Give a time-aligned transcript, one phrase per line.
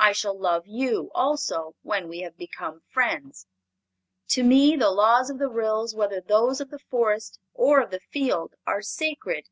[0.00, 3.46] I shall love you, also, when we have become friends.
[4.30, 8.00] To me the laws of the Ryls, whether those of the Forest or of the
[8.00, 9.44] field, are sacred.